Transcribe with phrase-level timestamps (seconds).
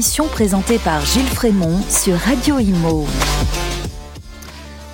[0.00, 3.06] émission présentée par Gilles Frémont sur Radio Imo.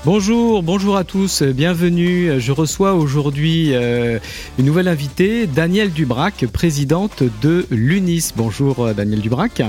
[0.05, 2.41] Bonjour, bonjour à tous, bienvenue.
[2.41, 4.19] Je reçois aujourd'hui euh,
[4.59, 8.33] une nouvelle invitée, Danielle Dubrac, présidente de l'UNIS.
[8.35, 9.63] Bonjour euh, Danielle Dubrac.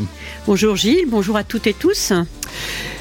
[0.47, 2.13] Bonjour Gilles, bonjour à toutes et tous.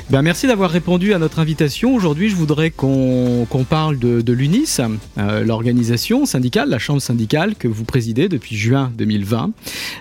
[0.08, 1.92] Ben, merci d'avoir répondu à notre invitation.
[1.92, 4.78] Aujourd'hui, je voudrais qu'on parle de, l'UNIS,
[5.19, 9.50] euh, l'organisation syndicale, la chambre syndicale que vous présidez depuis juin 2020,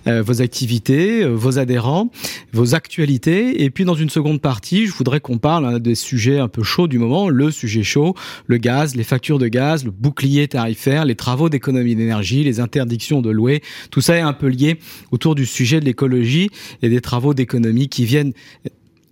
[0.05, 2.11] euh, vos activités, euh, vos adhérents,
[2.53, 3.63] vos actualités.
[3.63, 6.61] Et puis, dans une seconde partie, je voudrais qu'on parle hein, des sujets un peu
[6.61, 8.13] chauds du moment, le sujet chaud,
[8.45, 13.23] le gaz, les factures de gaz, le bouclier tarifaire, les travaux d'économie d'énergie, les interdictions
[13.23, 13.63] de louer.
[13.89, 14.77] Tout ça est un peu lié
[15.09, 16.51] autour du sujet de l'écologie
[16.83, 18.33] et des travaux d'économie qui viennent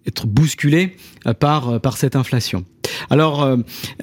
[0.07, 2.65] être bousculé euh, par, euh, par cette inflation.
[3.09, 3.57] Alors, euh,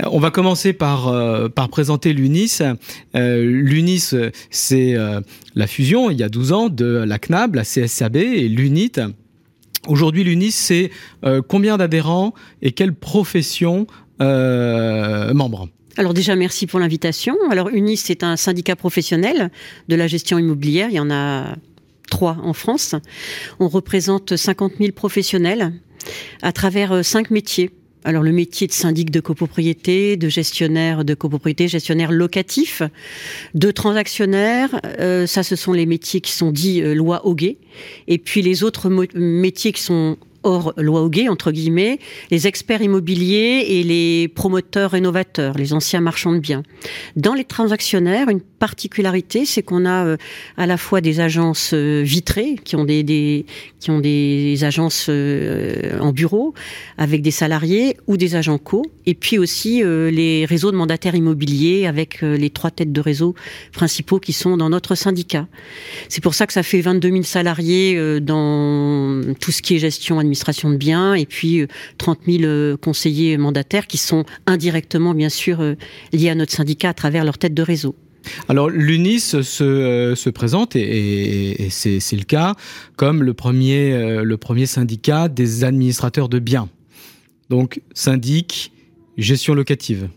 [0.05, 1.13] on va commencer par,
[1.51, 2.61] par présenter l'UNIS.
[3.15, 4.15] L'UNIS,
[4.51, 4.95] c'est
[5.55, 9.01] la fusion, il y a 12 ans, de la CNAB, la CSAB et l'UNIT.
[9.87, 10.91] Aujourd'hui, l'UNIS, c'est
[11.48, 13.87] combien d'adhérents et quelle profession
[14.19, 15.69] membres?
[15.97, 17.37] Alors déjà, merci pour l'invitation.
[17.51, 19.51] Alors UNIS, c'est un syndicat professionnel
[19.89, 20.89] de la gestion immobilière.
[20.91, 21.55] Il y en a
[22.11, 22.95] trois en France.
[23.61, 25.73] On représente 50 000 professionnels
[26.43, 27.70] à travers euh, cinq métiers.
[28.03, 32.83] Alors le métier de syndic de copropriété, de gestionnaire de copropriété, gestionnaire locatif,
[33.55, 37.59] de transactionnaire, euh, ça ce sont les métiers qui sont dits euh, loi Hoguet.
[38.09, 41.98] Et puis les autres métiers qui sont hors loi Hoguet, entre guillemets,
[42.30, 46.62] les experts immobiliers et les promoteurs rénovateurs, les anciens marchands de biens.
[47.16, 50.16] Dans les transactionnaires, une particularité, c'est qu'on a euh,
[50.56, 53.44] à la fois des agences euh, vitrées qui ont des,
[54.62, 56.55] agences euh, en bureau
[56.98, 61.86] avec des salariés ou des agents co, et puis aussi les réseaux de mandataires immobiliers
[61.86, 63.34] avec les trois têtes de réseau
[63.72, 65.46] principaux qui sont dans notre syndicat.
[66.08, 70.18] C'est pour ça que ça fait 22 000 salariés dans tout ce qui est gestion
[70.30, 71.67] administration de biens et puis
[71.98, 75.63] 30 000 conseillers mandataires qui sont indirectement bien sûr
[76.13, 77.95] liés à notre syndicat à travers leur tête de réseau.
[78.48, 82.55] Alors l'UNIS se, euh, se, présente, et, c'est le cas,
[82.96, 86.68] comme le premier, euh, le premier syndicat des administrateurs de biens.
[87.48, 88.73] Donc syndic,
[89.17, 90.08] gestion locative.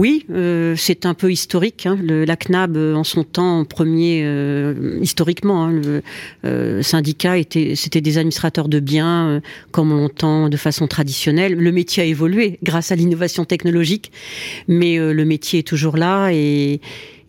[0.00, 1.84] Oui, euh, c'est un peu historique.
[1.84, 1.98] Hein.
[2.02, 4.26] Le, la CNAB, en son temps, premier,
[5.02, 6.02] historiquement, hein,
[6.42, 11.54] le syndicat était, c'était des administrateurs de biens, comme on l'entend de façon traditionnelle.
[11.54, 14.10] Le métier a évolué grâce à l'innovation technologique,
[14.68, 16.80] mais le métier est toujours là et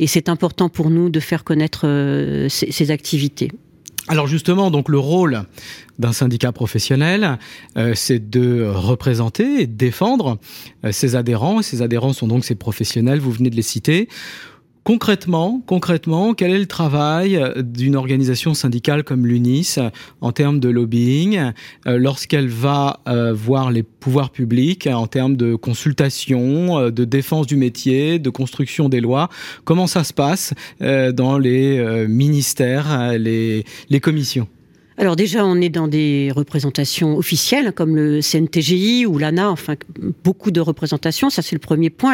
[0.02, 3.52] et c'est important pour nous de faire connaître euh, ces, activités.
[4.08, 5.44] Alors justement, donc le rôle
[6.00, 7.38] d'un syndicat professionnel,
[7.78, 10.40] euh, c'est de représenter et de défendre
[10.84, 11.62] euh, ses adhérents.
[11.62, 14.10] Ses adhérents sont donc ces professionnels, vous venez de les citer.
[14.84, 19.78] Concrètement, concrètement, quel est le travail d'une organisation syndicale comme l'UNIS
[20.22, 21.52] en termes de lobbying
[21.86, 27.46] euh, lorsqu'elle va euh, voir les pouvoirs publics en termes de consultation, euh, de défense
[27.46, 29.30] du métier, de construction des lois?
[29.66, 33.64] Comment ça se passe dans les ministères, les
[34.02, 34.48] commissions?
[34.98, 39.76] Alors déjà, on est dans des représentations officielles comme le CNTGI ou l'ANA, enfin
[40.24, 41.30] beaucoup de représentations.
[41.30, 42.14] Ça, c'est le premier point.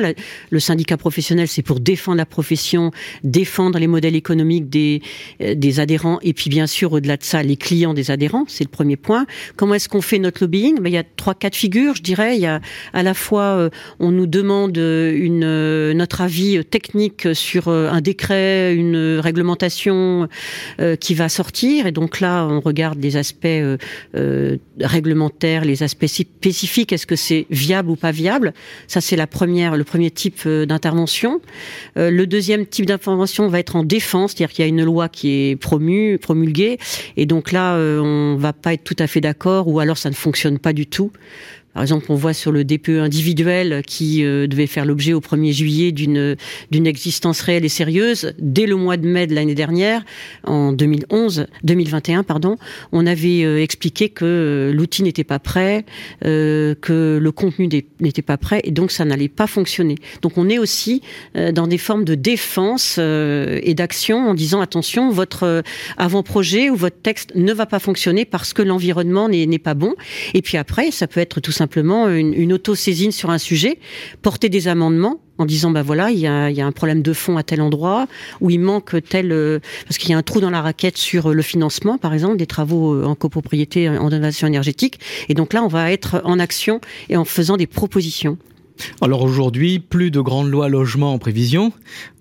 [0.51, 2.91] Le syndicat professionnel, c'est pour défendre la profession,
[3.23, 5.01] défendre les modèles économiques des,
[5.41, 8.45] euh, des adhérents et puis bien sûr, au-delà de ça, les clients des adhérents.
[8.47, 9.25] C'est le premier point.
[9.55, 10.79] Comment est-ce qu'on fait notre lobbying?
[10.79, 12.35] Ben, Il y a trois cas de figure, je dirais.
[12.35, 12.61] Il y a
[12.93, 19.19] à la fois, euh, on nous demande euh, notre avis technique sur un décret, une
[19.19, 20.27] réglementation
[20.99, 21.87] qui va sortir.
[21.87, 23.77] Et donc là, regarde les aspects euh,
[24.15, 28.53] euh, réglementaires, les aspects spécifiques, est-ce que c'est viable ou pas viable?
[28.87, 31.41] Ça, c'est la première, le premier type euh, d'intervention.
[31.95, 35.29] le deuxième type d'intervention va être en défense, c'est-à-dire qu'il y a une loi qui
[35.29, 36.77] est promue, promulguée,
[37.15, 40.15] et donc là, on va pas être tout à fait d'accord, ou alors ça ne
[40.15, 41.11] fonctionne pas du tout.
[41.77, 45.51] Par exemple, on voit sur le DPE individuel qui euh, devait faire l'objet au 1er
[45.51, 46.35] juillet d'une
[46.71, 48.33] d'une existence réelle et sérieuse.
[48.39, 50.03] Dès le mois de mai de l'année dernière,
[50.43, 52.57] en 2011, 2021, pardon,
[52.91, 55.85] on avait euh, expliqué que euh, l'outil n'était pas prêt,
[56.23, 57.69] que le contenu
[57.99, 59.97] n'était pas prêt, et donc ça n'allait pas fonctionner.
[60.23, 61.03] Donc on est aussi
[61.35, 65.61] dans des formes de défense et d'action en disant attention, votre
[65.97, 69.93] avant-projet ou votre texte ne va pas fonctionner parce que l'environnement n'est pas bon.
[70.33, 73.77] Et puis après, ça peut être tout simplement simplement une, une auto-saisine sur un sujet,
[74.21, 77.43] porter des amendements en disant bah voilà il y a, un problème de fond à
[77.43, 78.07] tel endroit
[78.39, 81.33] où il manque tel euh, parce qu'il y a un trou dans la raquette sur
[81.33, 84.99] le financement par exemple des travaux euh, en copropriété en innovation énergétique.
[85.27, 86.79] Et donc là on va être en action
[87.09, 88.37] et en faisant des propositions
[89.01, 91.71] Alors aujourd'hui, plus de grandes lois logement en prévision.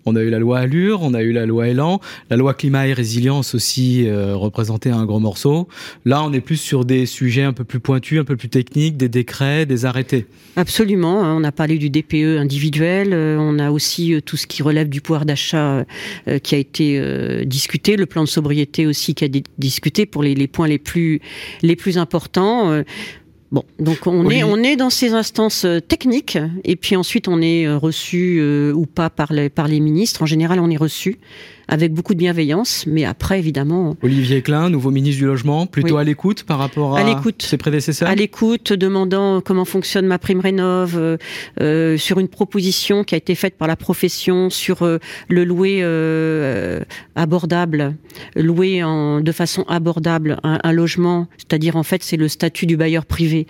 [0.08, 2.00] On a eu la loi Allure, on a eu la loi Elan,
[2.30, 5.66] la loi climat et résilience aussi euh, représentait un gros morceau.
[6.04, 8.96] Là, on est plus sur des sujets un peu plus pointus, un peu plus techniques,
[8.96, 10.26] des décrets, des arrêtés.
[10.54, 11.24] Absolument.
[11.24, 11.36] Hein.
[11.36, 14.88] On a parlé du DPE individuel, euh, on a aussi euh, tout ce qui relève
[14.88, 15.84] du pouvoir d'achat
[16.42, 20.46] qui a été discuté, le plan de sobriété aussi qui a été discuté pour les,
[20.46, 21.20] points les plus
[21.98, 22.82] importants.
[23.52, 27.40] Bon, donc on est on est dans ces instances euh, techniques et puis ensuite on
[27.40, 30.22] est euh, reçu euh, ou pas par les par les ministres.
[30.22, 31.18] En général, on est reçu
[31.68, 33.96] avec beaucoup de bienveillance, mais après, évidemment.
[34.02, 37.02] Olivier Klein, nouveau ministre du Logement, plutôt à l'écoute par rapport à,
[37.38, 38.08] ses prédécesseurs?
[38.08, 41.16] À l'écoute, demandant comment fonctionne ma prime rénov, euh,
[41.60, 44.98] euh, sur une proposition qui a été faite par la profession sur euh,
[45.28, 45.82] le louer
[47.14, 47.96] abordable,
[48.36, 52.76] louer en, de façon abordable un, un logement, c'est-à-dire en fait c'est le statut du
[52.76, 53.46] bailleur privé.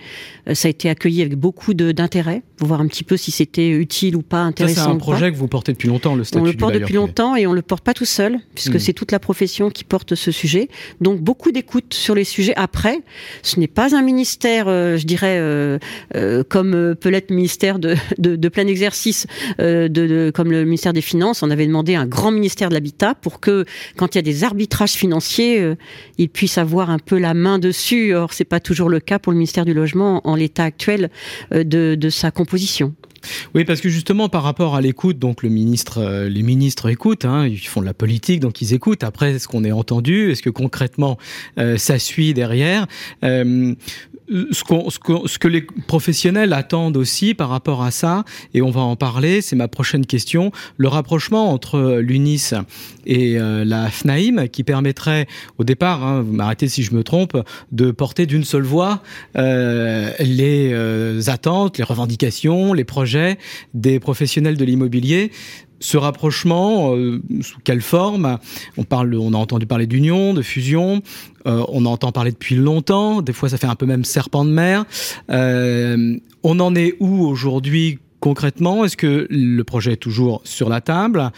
[0.52, 4.16] Ça a été accueilli avec beaucoup d'intérêt, pour voir un petit peu si c'était utile
[4.16, 4.84] ou pas intéressant.
[4.84, 6.80] C'est un projet que vous portez depuis longtemps, le statut du bailleur On le porte
[6.80, 8.78] depuis longtemps et on le porte pas tout seul, puisque hmm.
[8.78, 10.68] c'est toute la profession qui porte ce sujet.
[11.00, 12.54] Donc beaucoup d'écoute sur les sujets.
[12.56, 13.00] Après,
[13.42, 15.78] ce n'est pas un ministère, euh, je dirais, euh,
[16.14, 19.26] euh, comme peut l'être le ministère de, de, de, plein exercice,
[19.58, 21.42] de, de, comme le ministère des Finances.
[21.42, 23.64] On avait demandé un grand ministère de l'Habitat pour que,
[23.96, 25.74] quand il y a des arbitrages financiers,
[26.18, 28.14] il puisse avoir un peu la main dessus.
[28.14, 31.10] Or, c'est pas toujours le cas pour le ministère du Logement en l'état actuel
[31.52, 32.94] de, de sa composition.
[33.54, 37.24] Oui, parce que justement, par rapport à l'écoute, donc le ministre, euh, les ministres écoutent,
[37.24, 39.04] hein, ils font de la politique, donc ils écoutent.
[39.04, 40.30] Après, est-ce qu'on est entendu?
[40.30, 41.18] Est-ce que concrètement,
[41.58, 42.86] euh, ça suit derrière?
[43.24, 43.74] Euh,
[44.28, 48.24] ce, ce, ce, que les professionnels attendent aussi par rapport à ça,
[48.54, 52.54] et on va en parler, c'est ma prochaine question, le rapprochement entre l'UNIS
[53.06, 55.26] et euh, la FNAIM qui permettrait
[55.58, 57.36] au départ, hein, vous m'arrêtez si je me trompe,
[57.72, 59.02] de porter d'une seule voix
[59.36, 63.38] euh, les euh, attentes, les revendications, les projets
[63.74, 65.30] des professionnels de l'immobilier
[65.80, 68.38] ce rapprochement, euh, sous quelle forme?
[68.76, 71.02] On a entendu parler d'union, de fusion.
[71.46, 73.22] Euh, on entend parler depuis longtemps.
[73.22, 74.84] Des fois, ça fait un peu même serpent de mer.
[75.30, 78.84] Euh, on en est où aujourd'hui concrètement?
[78.84, 81.30] Est-ce que le projet est toujours sur la table?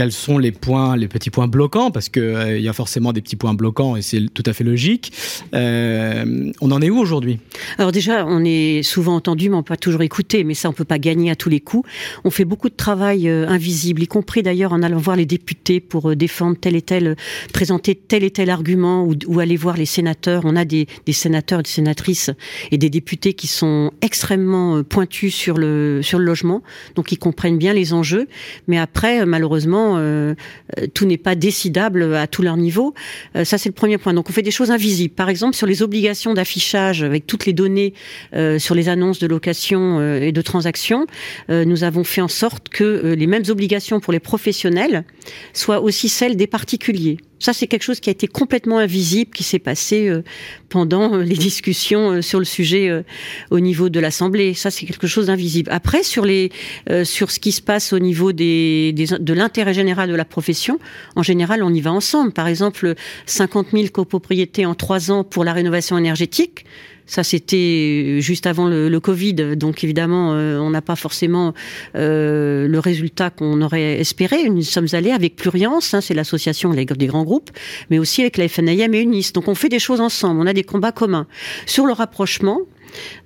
[0.00, 3.20] Quels sont les points, les petits points bloquants, parce que euh, y a forcément des
[3.20, 5.12] petits points bloquants et c'est tout à fait logique.
[5.54, 7.38] Euh, on en est où aujourd'hui?
[7.76, 10.42] Alors déjà, on est souvent entendu, mais on peut pas toujours écouter.
[10.42, 11.86] Mais ça, on peut pas gagner à tous les coups.
[12.24, 15.80] On fait beaucoup de travail euh, invisible, y compris d'ailleurs en allant voir les députés
[15.80, 17.14] pour défendre tel et tel,
[17.52, 20.44] présenter tel et tel argument, ou, ou aller voir les sénateurs.
[20.46, 22.30] On a des, des sénateurs, des sénatrices
[22.70, 26.62] et des députés qui sont extrêmement pointus sur le sur le logement,
[26.94, 28.28] donc ils comprennent bien les enjeux.
[28.66, 30.34] Mais après, malheureusement euh,
[30.78, 32.94] euh, tout n'est pas décidable à tout leur niveau.
[33.36, 34.14] Euh, ça, c'est le premier point.
[34.14, 35.14] Donc, on fait des choses invisibles.
[35.14, 37.94] Par exemple, sur les obligations d'affichage avec toutes les données
[38.58, 41.06] sur les annonces de location et de transactions,
[41.48, 45.04] nous avons fait en sorte que les mêmes obligations pour les professionnels
[45.52, 47.18] soient aussi celles des particuliers.
[47.40, 50.22] Ça, c'est quelque chose qui a été complètement invisible, qui s'est passé euh,
[50.68, 53.04] pendant euh, les discussions euh, sur le sujet
[53.50, 54.52] au niveau de l'Assemblée.
[54.52, 55.70] Ça, c'est quelque chose d'invisible.
[55.72, 56.52] Après, sur les,
[57.04, 60.78] sur ce qui se passe au niveau des, des de l'intérêt général de la profession,
[61.16, 62.32] en général, on y va ensemble.
[62.32, 62.94] Par exemple,
[63.26, 66.66] 50 000 copropriétés en trois ans pour la rénovation énergétique.
[67.10, 71.54] Ça, c'était juste avant le, le, Covid, donc évidemment, euh, on n'a pas forcément
[71.96, 74.48] euh, le résultat qu'on aurait espéré.
[74.48, 77.50] Nous sommes allés avec Pluriance, hein, c'est l'association des grands groupes,
[77.90, 79.32] mais aussi avec la FNIM et UNIS.
[79.34, 81.26] Donc on fait des choses ensemble, on a des combats communs.
[81.66, 82.60] Sur le rapprochement,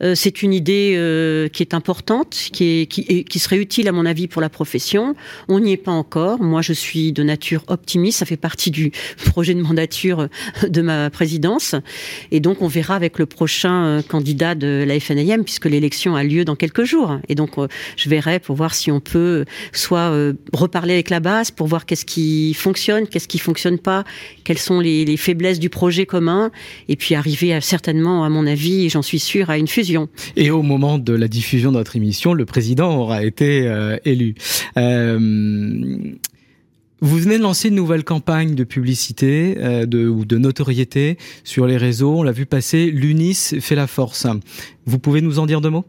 [0.02, 4.06] euh, c'est une idée euh, qui est importante, qui, est, qui, serait utile à mon
[4.06, 5.14] avis pour la profession.
[5.48, 6.40] On n'y est pas encore.
[6.40, 8.18] Moi, je suis de nature optimiste.
[8.18, 8.92] Ça fait partie du
[9.26, 10.28] projet de mandature
[10.66, 11.74] de ma présidence.
[12.30, 16.22] Et donc, on verra avec le prochain euh, candidat de la FNIM, puisque l'élection a
[16.22, 17.18] lieu dans quelques jours.
[17.28, 17.52] Et donc,
[17.96, 20.12] je verrai pour voir si on peut soit
[20.52, 24.04] reparler avec la base pour voir qu'est-ce qui fonctionne, qu'est-ce qui fonctionne pas,
[24.44, 26.50] quelles sont les, les, faiblesses du projet commun,
[26.88, 30.08] et puis arriver à, certainement, à mon avis, et j'en suis sûre, une fusion.
[30.36, 34.34] Et au moment de la diffusion de notre émission, le président aura été euh, élu.
[34.76, 36.14] Euh,
[37.00, 41.76] vous venez de lancer une nouvelle campagne de publicité euh, ou de notoriété sur les
[41.76, 42.20] réseaux.
[42.20, 44.26] On l'a vu passer, l'UNIS fait la force.
[44.86, 45.84] Vous pouvez nous en dire deux mots?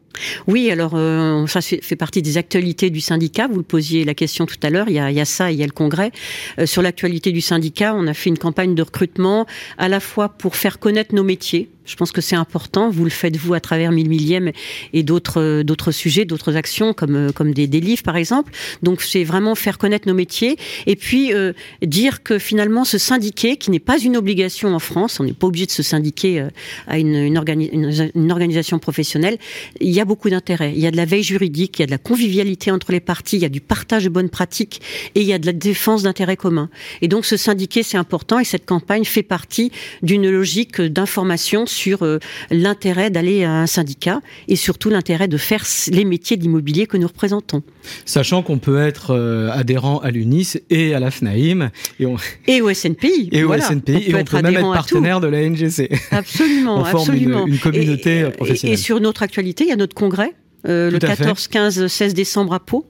[0.48, 3.48] Oui, alors euh, ça fait partie des actualités du syndicat.
[3.52, 4.88] Vous posiez la question tout à l'heure.
[4.88, 6.12] Il, y a, il y a ça, il y a le congrès.
[6.60, 9.46] Euh, sur l'actualité du syndicat, on a fait une campagne de recrutement
[9.78, 11.70] à la fois pour faire connaître nos métiers.
[11.86, 12.90] Je pense que c'est important.
[12.90, 14.52] Vous le faites vous à travers mille millième
[14.94, 18.52] et d'autres d'autres sujets, d'autres actions comme comme des, des, livres par exemple.
[18.82, 23.58] Donc c'est vraiment faire connaître nos métiers et puis euh, dire que finalement se syndiquer,
[23.58, 26.50] qui n'est pas une obligation en France, on n'est pas obligé de se syndiquer euh,
[26.88, 29.40] à une, une, organi une, une organisation professionnelle,
[29.82, 30.72] il y a beaucoup d'intérêt.
[30.76, 33.00] Il y a de la veille juridique, il y a de la convivialité entre les
[33.00, 34.80] parties, il y a du partage de bonnes pratiques
[35.16, 36.70] et il y a de la défense d'intérêts communs.
[37.02, 39.72] Et donc se syndiquer, c'est important et cette campagne fait partie
[40.04, 42.20] d'une logique d'information sur euh,
[42.52, 47.08] l'intérêt d'aller à un syndicat et surtout l'intérêt de faire les métiers d'immobilier que nous
[47.08, 47.64] représentons.
[48.06, 51.72] Sachant qu'on peut être euh, adhérent à l'UNIS et à la FNAIM.
[52.00, 52.06] Et,
[52.48, 53.30] et au SNPI.
[53.32, 54.10] Et au SNPI.
[54.10, 55.90] et on peut même être partenaire de la NGC.
[56.12, 56.78] Absolument.
[56.82, 57.48] on forme absolument.
[57.48, 58.75] Une, communauté professionnelle.
[58.76, 60.34] Et, sur notre actualité, il y a notre congrès,
[60.68, 62.86] euh, le 14, 15, 16 décembre à Pau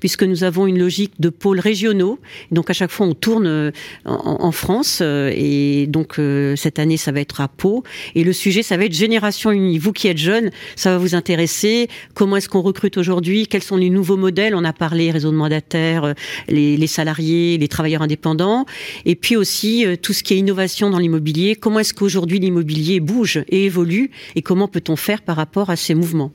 [0.00, 2.18] puisque nous avons une logique de pôles régionaux.
[2.50, 3.70] Donc à chaque fois, on tourne euh,
[4.04, 7.82] en, France, euh, et donc euh, cette année, ça va être à Pau.
[8.14, 9.78] Et le sujet, ça va être Génération Unie.
[9.78, 11.88] Vous qui êtes jeune, ça va vous intéresser.
[12.14, 13.46] Comment est-ce qu'on recrute aujourd'hui?
[13.46, 14.54] Quels sont les nouveaux modèles?
[14.54, 16.14] On a parlé réseau de mandataires,
[16.48, 18.66] les, les, salariés, les travailleurs indépendants,
[19.04, 21.56] et puis aussi tout ce qui est innovation dans l'immobilier.
[21.56, 25.94] Comment est-ce qu'aujourd'hui l'immobilier bouge et évolue, et comment peut-on faire par rapport à ces
[25.94, 26.32] mouvements?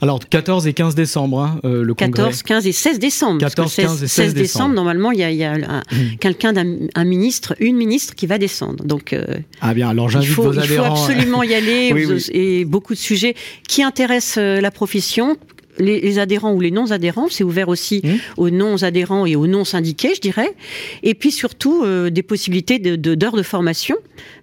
[0.00, 3.40] Alors 14 et 15 décembre, hein, euh, le 14, 15 et 16 décembre.
[3.40, 4.74] 14, 15 et 16, décembre.
[4.74, 6.16] Normalement, il y a, y a mmh.
[6.20, 8.84] quelqu'un d'un ministre, une ministre qui va descendre.
[8.84, 9.24] Donc, euh,
[9.60, 10.64] ah bien, alors j'invite vos adhérents.
[10.64, 11.92] Il faut absolument y aller
[12.32, 13.34] et beaucoup de sujets
[13.68, 15.36] qui intéressent euh, la profession,
[15.78, 18.08] les, adhérents ou les non-adhérents, c'est ouvert aussi mmh.
[18.36, 20.54] aux non-adhérents et aux non-syndiqués, je dirais.
[21.02, 23.96] Et puis surtout des possibilités d'heures de, formation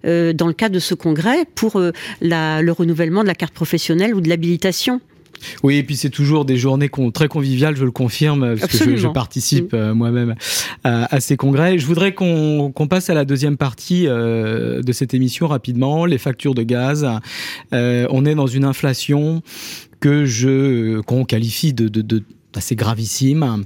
[0.04, 1.80] dans le cadre de ce congrès pour
[2.20, 5.00] la, le renouvellement de la carte professionnelle ou de l'habilitation.
[5.62, 9.08] Oui, et puis c'est toujours des journées très conviviales, je le confirme, parce que je,
[9.08, 9.76] participe mm.
[9.76, 10.34] euh, moi-même
[10.84, 11.78] à, ces congrès.
[11.78, 16.54] Je voudrais qu'on passe à la deuxième partie euh, de cette émission rapidement, les factures
[16.54, 17.06] de gaz.
[17.72, 19.42] Euh, on est dans une inflation
[20.00, 22.22] que je qu'on qualifie de, de, de
[22.54, 23.64] assez gravissime.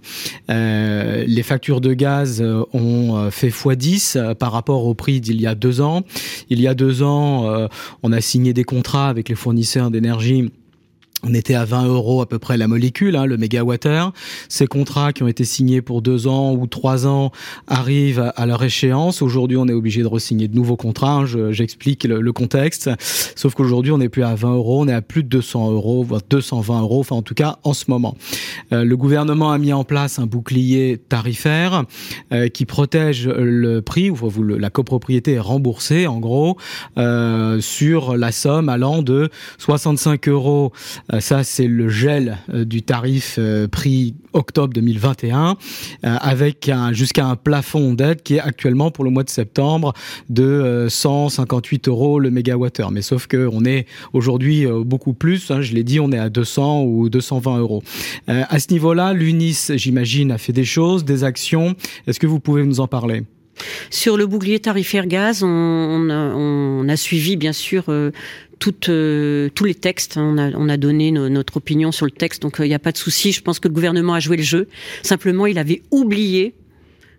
[0.49, 2.41] Euh, les factures de gaz
[2.73, 6.03] ont fait x10 par rapport au prix d'il y a deux ans.
[6.51, 7.69] Il y a deux ans,
[8.05, 10.53] on a signé des contrats avec les fournisseurs d'énergie
[11.23, 14.13] on était à 20 euros à peu près la molécule, hein, le mégawattheure.
[14.49, 17.33] Ces contrats qui ont été signés pour deux ans ou trois ans
[17.67, 19.23] arrivent à leur échéance.
[19.23, 21.23] Aujourd'hui, on est obligé de re-signer de nouveaux contrats.
[21.23, 22.91] Hein, j'explique le, contexte.
[23.35, 26.05] Sauf qu'aujourd'hui, on n'est plus à 20 euros, on est à plus de 200 euros,
[26.05, 27.01] voire 220 euros.
[27.01, 28.17] Enfin, en tout cas, en ce moment.
[28.73, 31.85] Euh, le gouvernement a mis en place un bouclier tarifaire
[32.33, 36.57] euh, qui protège le prix, ou la copropriété est remboursée, en gros,
[36.99, 40.73] euh, sur la somme allant de 65 euros
[41.21, 45.57] ça, c'est le gel euh, du tarif euh, prix octobre 2021,
[46.03, 49.95] avec jusqu'à un plafond d'aide qui est actuellement pour le mois de septembre
[50.29, 52.91] de 158 euros le mégawattheure.
[52.91, 55.51] Mais sauf que on est aujourd'hui beaucoup plus.
[55.51, 57.83] Hein, je l'ai dit, on est à 200 ou 220 euros.
[58.27, 61.75] à ce niveau-là, l'UNIS, j'imagine, a fait des choses, des actions.
[62.07, 63.23] Est-ce que vous pouvez nous en parler?
[63.91, 68.11] Sur le bouclier tarifaire gaz, on, a, suivi bien sûr euh,
[68.89, 70.17] euh, tous les textes.
[70.17, 72.79] On a, on a donné notre opinion sur le texte, donc euh, il n'y a
[72.79, 73.33] pas de souci.
[73.33, 74.69] Je pense que le gouvernement a joué le jeu.
[75.03, 76.55] Simplement, il avait oublié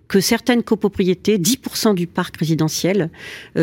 [0.07, 3.09] que certaines copropriétés, 10% du parc résidentiel,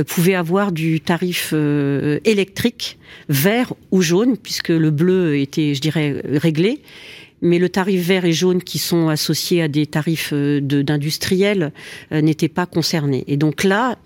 [0.07, 2.99] pouvaient avoir du tarif électrique
[3.31, 6.83] vert ou jaune, puisque le bleu était, je dirais, réglé
[7.45, 11.73] mais le tarif vert et jaune qui sont associés à des tarifs euh, d'industriels
[12.11, 13.23] euh, n'étaient pas concernés.
[13.29, 13.99] Et donc là,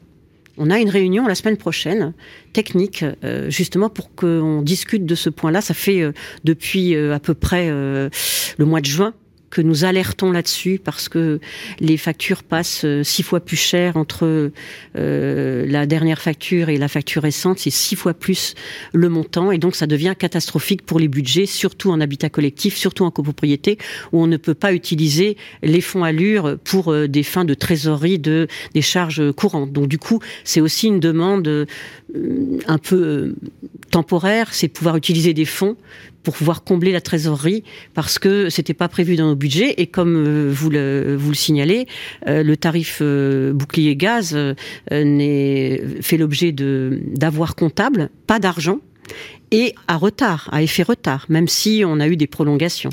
[0.58, 2.12] on a une réunion la semaine prochaine,
[2.52, 5.60] technique, euh, justement pour qu'on discute de ce point-là.
[5.60, 6.02] Ça fait
[6.42, 8.10] depuis à peu près le
[8.64, 9.14] mois de juin
[9.50, 11.40] que nous alertons là-dessus parce que
[11.80, 14.50] les factures passent euh, six fois plus cher entre
[14.96, 18.54] euh, la dernière facture et la facture récente, c'est six fois plus
[18.92, 23.04] le montant et donc ça devient catastrophique pour les budgets, surtout en habitat collectif, surtout
[23.04, 23.78] en copropriété
[24.12, 28.18] où on ne peut pas utiliser les fonds allure pour euh, des fins de trésorerie
[28.18, 29.72] de des charges courantes.
[29.72, 31.66] Donc du coup, c'est aussi une demande
[32.66, 33.34] un peu
[33.90, 35.76] temporaire, c'est pouvoir utiliser des fonds
[36.22, 39.74] pour pouvoir combler la trésorerie parce que c'était pas prévu dans nos budgets.
[39.78, 41.86] Et comme euh, vous le, vous le signalez,
[42.26, 44.36] euh, le tarif euh, bouclier gaz
[44.88, 48.80] fait l'objet de d'avoir comptable, pas d'argent
[49.50, 52.90] et à retard, à effet retard, même si on a eu des prolongations.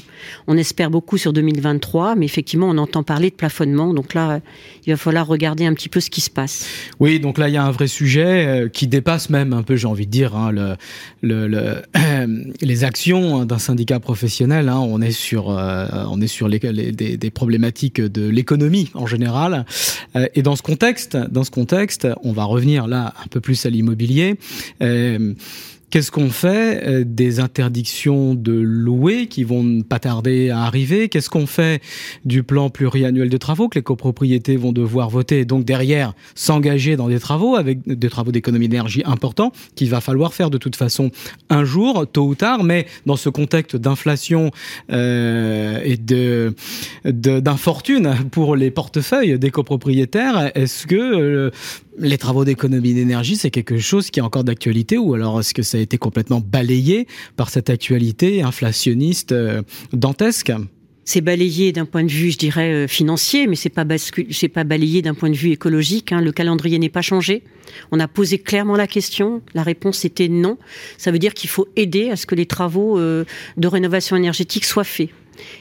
[0.47, 3.93] On espère beaucoup sur 2023, mais effectivement, on entend parler de plafonnement.
[3.93, 4.39] Donc là,
[4.85, 6.67] il va falloir regarder un petit peu ce qui se passe.
[6.99, 9.75] Oui, donc là, il y a un vrai sujet euh, qui dépasse même un peu,
[9.75, 10.75] j'ai envie de dire, hein, le,
[11.21, 11.81] le,
[12.61, 14.69] les actions d'un syndicat professionnel.
[14.69, 14.79] Hein.
[14.79, 15.85] on est sur, euh,
[16.15, 19.65] des, problématiques de l'économie en général.
[20.15, 23.65] Euh, et dans ce contexte, dans ce contexte, on va revenir là un peu plus
[23.65, 24.37] à l'immobilier
[25.89, 31.09] Qu'est-ce qu'on fait euh, des interdictions de louer qui vont pas tarder à arriver?
[31.09, 31.81] Qu'est-ce qu'on fait
[32.25, 35.39] du plan pluriannuel de travaux que les copropriétés vont devoir voter?
[35.39, 40.01] Et donc derrière s'engager dans des travaux avec des travaux d'économie d'énergie importants qu'il va
[40.01, 41.11] falloir faire de toute façon
[41.49, 44.51] un jour, tôt ou tard, mais dans ce contexte d'inflation
[44.91, 45.97] euh, et
[47.05, 51.51] d'infortune pour les portefeuilles des copropriétaires, est-ce que euh,
[51.97, 55.63] les travaux d'économie d'énergie, c'est quelque chose qui est encore d'actualité ou alors est-ce que
[55.63, 59.61] ça a été complètement balayé par cette actualité inflationniste euh,
[59.93, 60.51] dantesque?
[61.07, 65.03] C'est balayé d'un point de vue, je dirais, euh, financier, mais c'est pas pas balayé
[65.03, 66.11] d'un point de vue écologique.
[66.11, 66.19] Hein.
[66.19, 67.43] Le calendrier n'est pas changé.
[67.91, 69.43] On a posé clairement la question.
[69.53, 70.57] La réponse était non.
[70.97, 73.23] Ça veut dire qu'il faut aider à ce que les travaux euh,
[73.57, 75.11] de rénovation énergétique soient faits.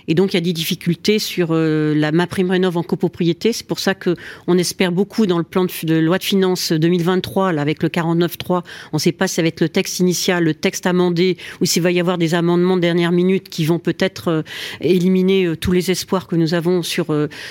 [0.08, 3.52] Et donc il y a des difficultés sur euh, la ma prime rénov en copropriété.
[3.52, 4.16] C'est pour ça que
[4.46, 8.62] on espère beaucoup dans le plan de, loi de finances 2023 là, avec le 49.3.
[8.92, 11.64] On ne sait pas si ça va être le texte initial, le texte amendé, ou
[11.64, 14.42] s'il va y avoir des amendements de dernière minute qui vont peut-être euh,
[14.80, 17.06] éliminer euh, tous les espoirs que nous avons sur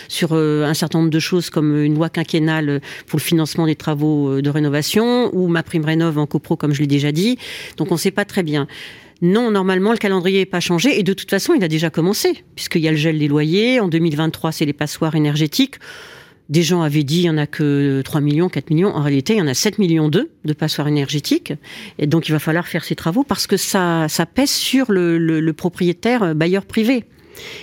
[0.07, 4.41] sur un certain nombre de choses comme une loi quinquennale pour le financement des travaux
[4.41, 7.37] de rénovation ou ma prime rénov en copro comme je l'ai déjà dit.
[7.77, 8.67] Donc on ne sait pas très bien.
[9.21, 12.43] Non, normalement, le calendrier n'est pas changé et de toute façon, il a déjà commencé,
[12.55, 13.79] puisqu'il y a le gel des loyers.
[13.79, 15.75] En 2023, c'est les passoires énergétiques.
[16.49, 18.89] Des gens avaient dit il n'y en a que 3 millions, 4 millions.
[18.89, 21.53] En réalité, il y en a 7 millions d'eux de passoires énergétiques.
[21.99, 25.51] Et donc, il va falloir faire ces travaux parce que ça, ça pèse sur le
[25.51, 27.05] propriétaire bailleur privé.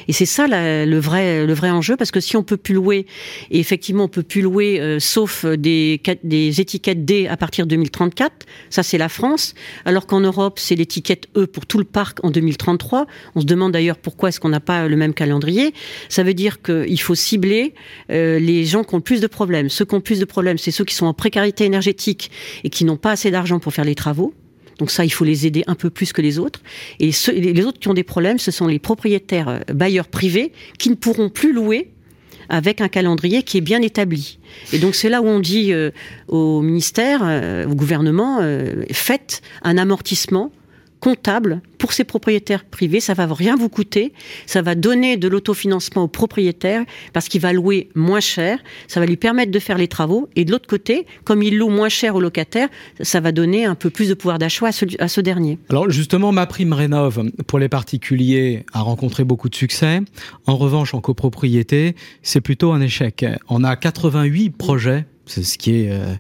[0.09, 3.07] Et c'est ça le vrai le vrai enjeu parce que si on peut plus louer
[3.51, 7.71] et effectivement on peut plus louer euh, sauf des des étiquettes D à partir de
[7.71, 12.19] 2034, ça c'est la France, alors qu'en Europe c'est l'étiquette E pour tout le parc
[12.25, 13.07] en 2033.
[13.35, 15.73] On se demande d'ailleurs pourquoi est-ce qu'on n'a pas le même calendrier.
[16.09, 17.75] Ça veut dire qu'il faut cibler
[18.11, 19.69] euh, les gens qui ont le plus de problèmes.
[19.69, 22.31] Ceux qui ont le plus de problèmes, c'est ceux qui sont en précarité énergétique
[22.65, 24.35] et qui n'ont pas assez d'argent pour faire les travaux.
[24.81, 26.61] Donc ça, il faut les aider un peu plus que les autres.
[26.99, 30.89] Et les autres qui ont des problèmes, ce sont les propriétaires euh, bailleurs privés qui
[30.89, 31.91] ne pourront plus louer
[32.49, 34.39] avec un calendrier qui est bien établi.
[34.73, 35.91] Et donc c'est là où on dit euh,
[36.27, 38.41] au ministère, euh, au gouvernement,
[38.91, 40.51] faites un amortissement
[41.01, 43.01] comptable pour ces propriétaires privés.
[43.01, 44.13] Ça va rien vous coûter.
[44.47, 48.59] Ça va donner de l'autofinancement aux propriétaires parce qu'il va louer moins cher.
[48.87, 50.29] Ça va lui permettre de faire les travaux.
[50.37, 52.69] Et de l'autre côté, comme il loue moins cher aux locataires,
[53.01, 54.73] ça va donner un peu plus de pouvoir d'achat à
[55.09, 55.59] ce, dernier.
[55.71, 60.01] Alors justement, ma prime rénov pour les particuliers a rencontré beaucoup de succès.
[60.47, 63.25] En revanche, en copropriété, c'est plutôt un échec.
[63.49, 66.15] On a 88 projets c'est ce qui est euh,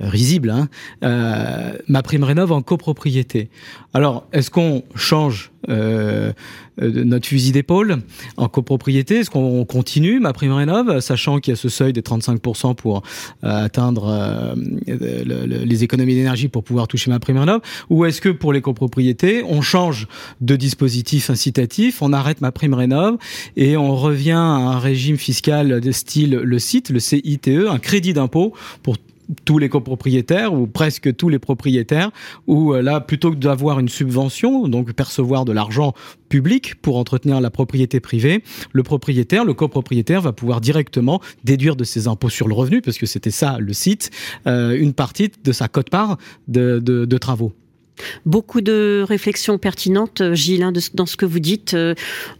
[0.00, 0.68] risible, hein,
[1.04, 3.50] euh, ma prime rénov en copropriété.
[3.92, 6.32] Alors, est-ce qu'on change euh,
[6.78, 7.98] notre fusil d'épaule
[8.36, 9.16] en copropriété?
[9.16, 13.02] Est-ce qu'on continue ma prime rénov, sachant qu'il y a ce seuil des 35% pour
[13.44, 14.54] euh, atteindre euh,
[14.86, 17.60] les économies d'énergie pour pouvoir toucher ma prime rénov
[17.90, 20.08] Ou est-ce que pour les copropriétés, on change
[20.40, 23.18] de dispositif incitatif, on arrête ma prime rénov
[23.56, 28.12] et on revient à un régime fiscal de style le site, le CITE, un crédit
[28.12, 28.96] d'impôt pour
[29.44, 32.10] tous les copropriétaires ou presque tous les propriétaires,
[32.46, 35.94] où euh, là, plutôt que d'avoir une subvention, donc percevoir de l'argent
[36.28, 41.84] public pour entretenir la propriété privée, le propriétaire, le copropriétaire va pouvoir directement déduire de
[41.84, 44.10] ses impôts sur le revenu, parce que c'était ça le site,
[44.46, 47.52] euh, une partie de sa cote-part de travaux.
[48.26, 51.74] Beaucoup de réflexions pertinentes, euh, Gilles, hein, dans ce que vous dites.
[51.74, 51.94] Euh,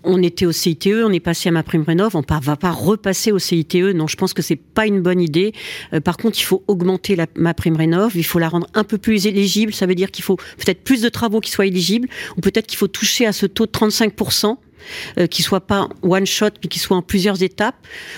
[0.05, 2.71] on était au CITE, on est passé à ma prime rénov, on ne va pas
[2.71, 3.75] repasser au CITE.
[3.95, 5.53] Non, je pense que c'est pas une bonne idée.
[5.93, 8.85] Euh, par contre, il faut augmenter la, ma prime rénov, il faut la rendre un
[8.85, 9.73] peu plus éligible.
[9.73, 12.79] Ça veut dire qu'il faut peut-être plus de travaux qui soient éligibles, ou peut-être qu'il
[12.79, 14.15] faut toucher à ce taux de 35
[15.19, 17.77] euh, qui soit pas one shot, mais qui soit en plusieurs étapes,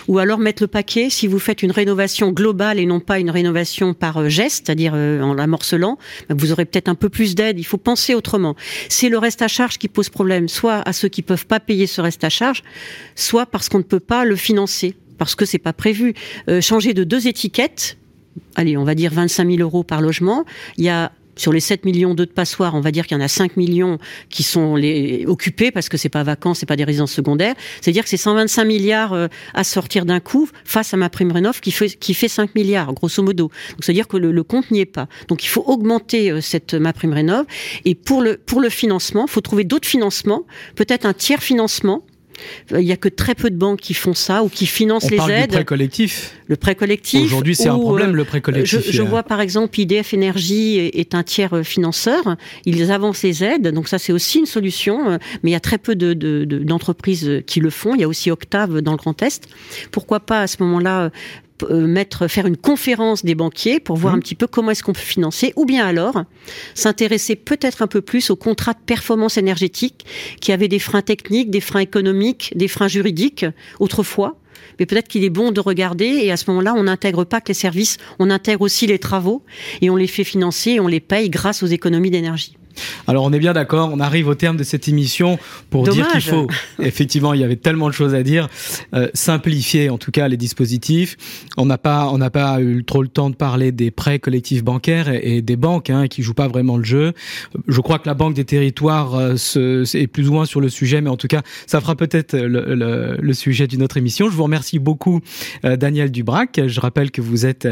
[0.09, 3.31] ou alors mettre le paquet si vous faites une rénovation globale et non pas une
[3.31, 5.99] rénovation par euh, geste, c'est-à-dire euh, en la morcelant,
[6.29, 7.59] ben, vous aurez peut-être un peu plus d'aide.
[7.59, 8.57] Il faut penser autrement.
[8.89, 11.87] C'est le reste à charge qui pose problème, soit à ceux qui peuvent pas payer
[11.87, 12.63] ce reste à charge,
[13.15, 16.15] soit parce qu'on ne peut pas le financer parce que c'est pas prévu.
[16.61, 17.97] changer de deux étiquettes,
[18.57, 20.45] allez, on va dire 25 000 euros par logement.
[20.79, 23.25] Il y a sur les 7 millions de passoires, on va dire qu'il y en
[23.25, 24.81] a 5 millions qui sont
[25.27, 27.55] occupés parce que c'est pas vacances, c'est pas des résidences secondaires.
[27.81, 31.61] C'est-à-dire que c'est 125 milliards euh, à sortir d'un coup face à ma prime rénov
[31.61, 33.51] qui fait, qui fait 5 milliards, grosso modo.
[33.71, 35.09] Donc, c'est-à-dire que le, compte n'y est pas.
[35.29, 37.47] Donc, il faut augmenter euh, cette ma prime rénov.
[37.85, 42.05] Et pour le, pour le financement, il faut trouver d'autres financements, peut-être un tiers financement
[42.71, 45.17] il n'y a que très peu de banques qui font ça ou qui financent les
[45.17, 45.51] parle aides.
[45.51, 46.35] Du prêt collectif.
[46.47, 47.25] Le prêt collectif.
[47.25, 48.91] Aujourd'hui, c'est un problème euh, le prêt collectif.
[48.91, 52.37] Je, vois par exemple IDF Énergie est un tiers euh, financeur.
[52.65, 55.11] Ils avancent les aides, donc ça c'est aussi une solution.
[55.11, 57.95] Euh, mais il y a très peu d'entreprises de, qui le font.
[57.95, 59.49] Il y a aussi Octave dans le Grand Est.
[59.91, 61.11] Pourquoi pas à ce moment-là
[61.71, 64.17] mettre, faire une conférence des banquiers pour voir mmh.
[64.17, 66.23] un petit peu comment est-ce qu'on peut financer, ou bien alors
[66.75, 70.05] s'intéresser peut-être un peu plus aux contrats de performance énergétique
[70.41, 73.47] qui avaient des freins techniques, des freins économiques, des freins juridiques
[73.81, 74.37] autrefois
[74.79, 77.49] mais peut-être qu'il est bon de regarder et à ce moment-là, on n'intègre pas que
[77.49, 79.43] les services, on intègre aussi les travaux
[79.81, 82.57] et on les fait financer et on les paye grâce aux économies d'énergie.
[83.07, 85.39] Alors on est bien d'accord, on arrive au terme de cette émission
[85.71, 86.47] pour dire qu'il faut,
[86.81, 88.49] effectivement, il y avait tellement de choses à dire,
[88.95, 91.17] euh, simplifier en tout cas les dispositifs.
[91.57, 94.65] On n'a pas, on n'a pas eu trop le temps de parler des prêts collectifs
[94.65, 97.13] bancaires et, des banques hein, qui jouent pas vraiment le jeu.
[97.67, 99.35] Je crois que la Banque des Territoires euh,
[99.95, 103.33] est plus ou moins sur le sujet, mais en tout cas, ça fera peut-être le,
[103.33, 104.31] sujet d'une autre émission.
[104.31, 105.21] Je vous remercie beaucoup,
[105.65, 106.61] euh, Daniel Dubrac.
[106.67, 107.67] Je rappelle que vous êtes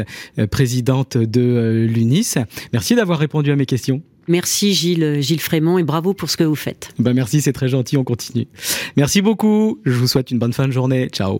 [0.49, 2.35] présidente de l'UNIS.
[2.73, 4.01] Merci d'avoir répondu à mes questions.
[4.31, 6.93] Merci Gilles, Gilles Frémont et bravo pour ce que vous faites.
[6.99, 8.47] Ben merci, c'est très gentil, on continue.
[8.95, 11.09] Merci beaucoup, je vous souhaite une bonne fin de journée.
[11.09, 11.39] Ciao.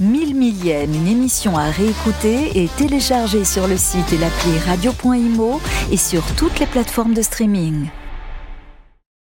[0.00, 5.96] Mille millième, une émission à réécouter et télécharger sur le site et l'appli radio.imo et
[5.96, 7.88] sur toutes les plateformes de streaming.